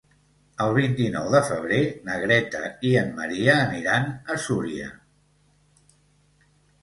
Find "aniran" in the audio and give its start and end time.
3.67-4.09